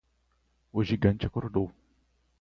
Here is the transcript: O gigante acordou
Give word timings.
O 0.73 0.83
gigante 0.83 1.27
acordou 1.27 1.71